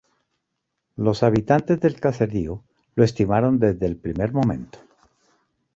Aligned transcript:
Los 0.95 1.21
habitantes 1.21 1.79
del 1.79 1.99
caserío 1.99 2.63
lo 2.95 3.03
estimaron 3.03 3.59
desde 3.59 3.85
el 3.85 3.97
primer 3.97 4.33
momento. 4.33 4.79